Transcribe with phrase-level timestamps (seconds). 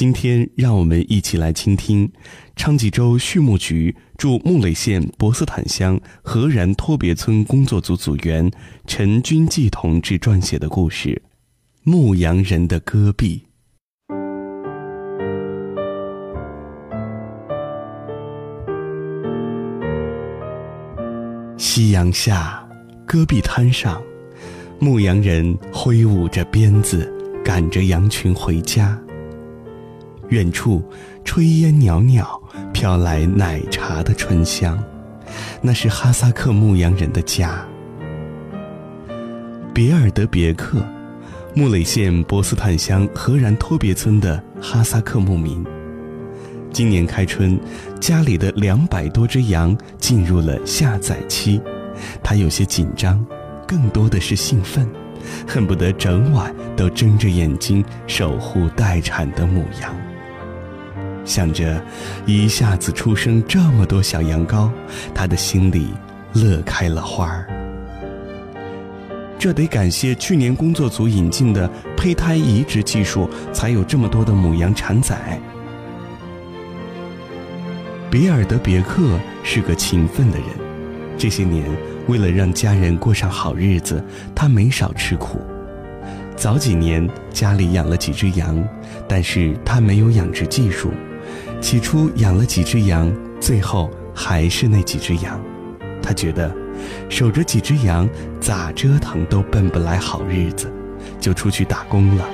[0.00, 2.10] 今天，让我们一起来倾听
[2.56, 8.50] 昌吉州畜牧局驻木垒县博斯坦乡荷然托别村工作组组员
[8.86, 11.10] 陈君继同志撰写的故事
[11.82, 13.42] 《牧羊人的戈壁》。
[21.58, 22.66] 夕阳下，
[23.06, 24.02] 戈壁滩上，
[24.78, 27.12] 牧羊人挥舞着鞭子，
[27.44, 28.98] 赶着羊群回家。
[30.30, 30.82] 远处，
[31.24, 32.40] 炊烟袅袅，
[32.72, 34.82] 飘来奶茶的醇香，
[35.60, 37.64] 那是哈萨克牧羊人的家。
[39.74, 40.84] 别尔德别克，
[41.54, 45.64] 木垒县博斯坦乡荷然托别村的哈萨克牧民。
[46.72, 47.58] 今年开春，
[48.00, 51.60] 家里的两百多只羊进入了下崽期，
[52.22, 53.24] 他有些紧张，
[53.66, 54.88] 更多的是兴奋，
[55.44, 59.92] 恨不得整晚都睁着眼睛守护待产的母羊。
[61.24, 61.80] 想着
[62.26, 64.70] 一下子出生这么多小羊羔，
[65.14, 65.88] 他的心里
[66.32, 67.46] 乐开了花儿。
[69.38, 75.40] 这得感谢去年工作组引进的胚胎移植技术，才有这么多的母羊产崽。
[78.10, 80.46] 比尔德别克是个勤奋的人，
[81.16, 81.64] 这些年
[82.06, 84.04] 为了让家人过上好日子，
[84.34, 85.40] 他没少吃苦。
[86.36, 88.62] 早几年家里养了几只羊，
[89.06, 90.90] 但是他没有养殖技术。
[91.60, 95.40] 起初养了几只羊，最后还是那几只羊。
[96.02, 96.52] 他觉得
[97.08, 98.08] 守着几只羊
[98.40, 100.72] 咋折腾都奔不来好日子，
[101.20, 102.24] 就出去打工了。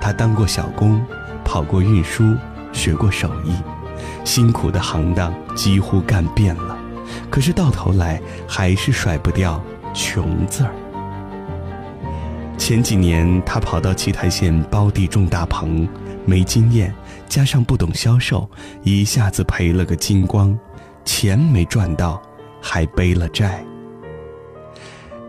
[0.00, 1.04] 他当过小工，
[1.44, 2.34] 跑过运输，
[2.72, 3.52] 学过手艺，
[4.24, 6.78] 辛苦的行当几乎干遍了。
[7.28, 10.70] 可是到头来还是甩不掉“穷”字儿。
[12.56, 15.86] 前几年他跑到奇台县包地种大棚。
[16.24, 16.94] 没经验，
[17.28, 18.48] 加上不懂销售，
[18.82, 20.58] 一下子赔了个精光，
[21.04, 22.22] 钱没赚到，
[22.60, 23.64] 还背了债。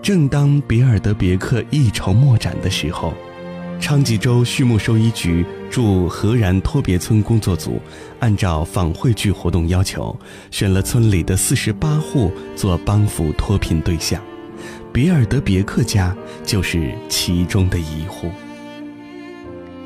[0.02, 3.14] 正当比尔德别克一筹莫展的时候，
[3.80, 7.82] 昌吉州畜牧兽医局驻荷然托别村工作组
[8.20, 10.18] 按照访汇聚活动要求，
[10.52, 14.22] 选了村里的四十八户做帮扶脱贫对象，
[14.94, 18.30] 比尔德别克家就是其中的一户。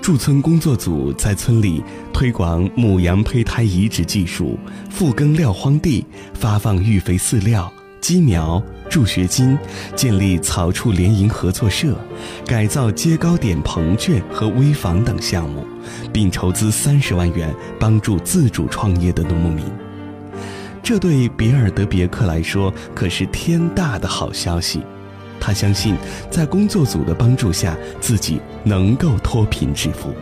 [0.10, 4.58] 驻村工作组在村里推广母羊胚胎移植技术，
[4.90, 6.04] 复耕撂荒地，
[6.34, 7.72] 发放育肥饲料、
[8.02, 8.60] 鸡苗、
[8.90, 9.56] 助学金，
[9.96, 11.96] 建立草畜联营合作社，
[12.44, 15.64] 改造接糕点棚圈和危房等项目，
[16.12, 19.64] 并筹资三十万元帮助自主创业的农牧民。
[20.82, 24.82] 这对比尔德别克来说可是天大的好消息。
[25.40, 25.96] 他相信，
[26.30, 30.14] 在工作组的帮助下，自己能够脱贫致富。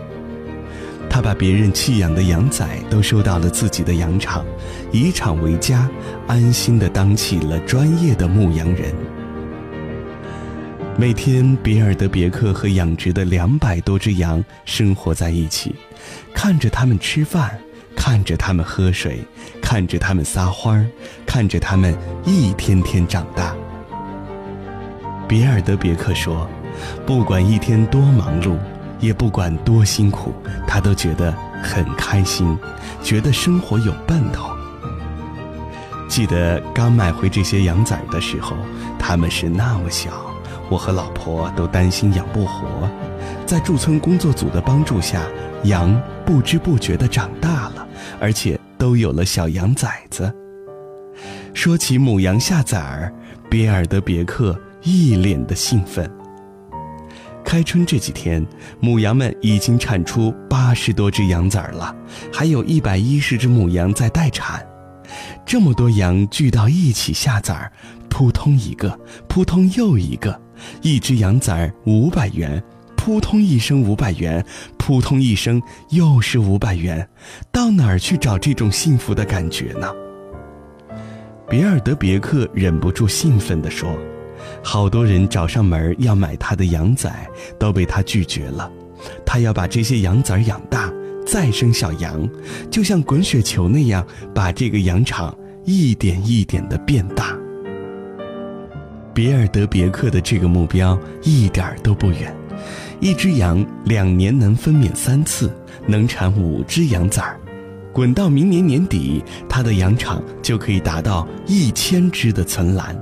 [1.10, 4.46] 他把别人弃养的羊仔都收到了自己的羊场，
[4.92, 5.90] 以场为家，
[6.28, 8.94] 安心地当起了专业的牧羊人。
[10.98, 15.76] 每天，比尔德别克和养殖的两百多只羊生活在一起，
[16.34, 17.58] 看着它们吃饭，
[17.96, 19.20] 看着它们喝水，
[19.62, 20.86] 看着它们撒欢儿，
[21.26, 21.96] 看着它们
[22.26, 23.56] 一天天长大。
[25.28, 26.50] 比尔德别克说
[27.06, 28.56] ：“不管一天多忙碌，
[29.00, 30.34] 也不管多辛苦，
[30.66, 32.58] 他都觉得很开心，
[33.04, 34.50] 觉得生活有奔头。”
[36.08, 38.56] 记得刚买回这些羊崽的时候，
[38.98, 40.12] 他们是那么小，
[40.70, 42.90] 我和老婆都担心养不活。
[43.46, 45.22] 在驻村工作组的帮助下，
[45.64, 47.86] 羊不知不觉地长大了，
[48.20, 50.34] 而且都有了小羊崽子。
[51.54, 53.14] 说起母羊下崽儿，
[53.50, 54.58] 比尔德别克。
[54.88, 56.10] 一脸的兴奋。
[57.44, 58.46] 开春这几天，
[58.80, 61.94] 母羊们已经产出八十多只羊崽了，
[62.32, 64.66] 还有一百一十只母羊在待产。
[65.46, 67.72] 这么多羊聚到一起下崽儿，
[68.10, 70.40] 扑通一个，扑通又一个，
[70.82, 72.64] 一只羊崽五百元，
[72.96, 74.46] 扑通一声五百元，
[74.78, 77.06] 扑通一声又是五百元，
[77.52, 79.94] 到哪儿去找这种幸福的感觉呢？
[81.50, 83.90] 比尔德别克忍不住兴奋地说。
[84.64, 87.28] 好多人找上门要买他的羊崽，
[87.60, 88.72] 都被他拒绝了。
[89.26, 90.92] 他要把这些羊崽养大，
[91.26, 92.28] 再生小羊，
[92.72, 97.38] 就像滚雪球那样，把这个羊场一点一点的变大。
[99.14, 102.36] 比尔德别克的这个目标一点都不远，
[103.00, 105.52] 一只羊两年能分娩三次，
[105.88, 107.40] 能产五只羊崽儿，
[107.92, 112.96] 滚到明年年底，他的羊场就可以达到一千只的存栏。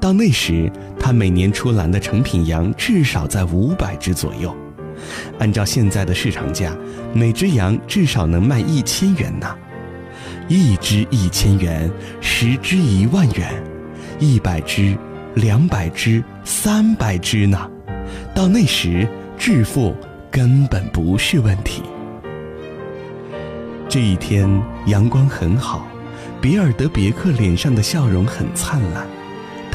[0.00, 4.54] 到那时，他每年出栏的成品羊至少在五百只左右。
[5.38, 6.76] 按照现在的市场价，
[7.12, 9.46] 每只羊至少能卖一千元呢。
[10.48, 11.90] 一只一千元，
[12.20, 13.62] 十只一万元，
[14.18, 14.96] 一百只、
[15.34, 17.70] 两百只、三百只呢。
[18.34, 19.94] 到那时，致富
[20.30, 21.82] 根本不是问题。
[23.88, 24.48] 这一天
[24.86, 25.86] 阳光很好，
[26.40, 29.06] 比尔德别克脸上的笑容很灿烂。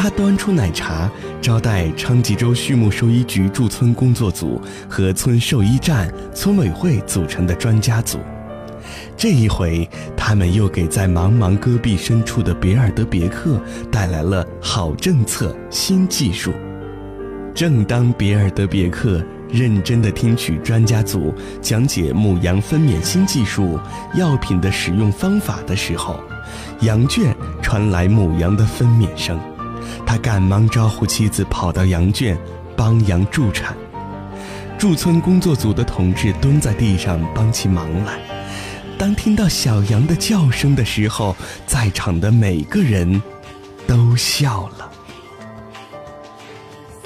[0.04, 1.10] 他端出奶茶，
[1.42, 8.20] 招待昌吉州畜牧兽医局驻村工作组和村兽医站、村委会组成的专家组。
[9.16, 13.58] 这一回，他们又给在茫茫戈壁深处的别尔德别克
[13.90, 16.52] 带来了好政策、新技术。
[17.56, 23.80] 正当别尔德别克认真地听取专家组讲解母羊分娩新技术、
[24.16, 26.20] 药品的使用方法的时候，
[26.82, 29.40] 羊圈传来母羊的分娩声。
[30.06, 32.38] 他赶忙招呼妻子跑到羊圈，
[32.76, 33.76] 帮羊助产。
[34.78, 38.20] 驻村工作组的同志蹲在地上帮起忙来。
[38.98, 41.36] 当听到小羊的叫声的时候，
[41.66, 43.22] 在场的每个人
[43.88, 44.92] 都笑了。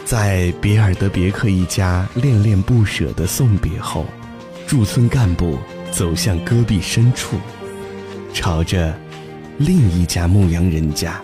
[0.04, 4.06] 在比尔德别克一家恋恋不舍的送别后，
[4.66, 5.58] 驻村干部
[5.92, 7.38] 走向戈壁深处，
[8.34, 8.98] 朝着
[9.58, 11.22] 另一家牧羊人家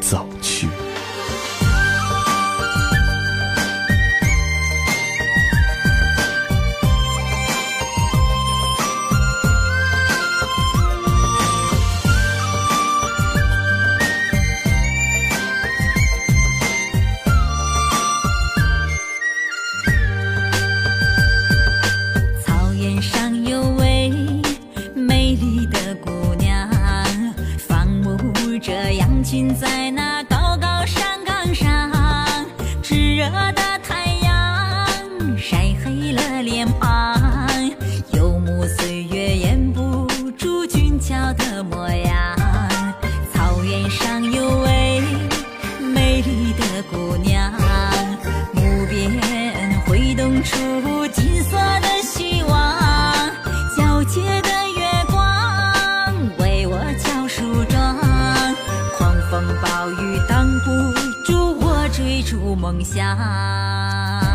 [0.00, 0.89] 走去。
[59.62, 60.92] 暴雨挡不
[61.24, 64.29] 住我追逐梦想。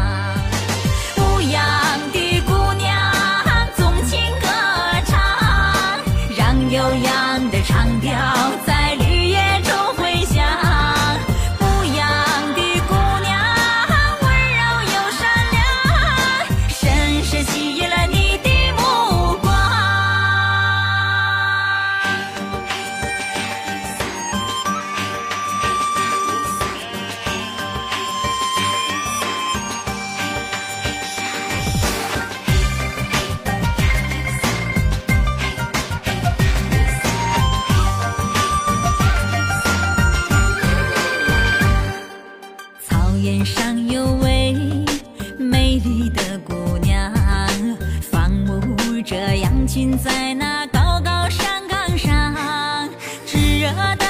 [49.97, 52.89] 在那高高山岗上
[53.25, 54.05] 炙热的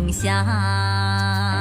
[0.00, 1.59] 梦想。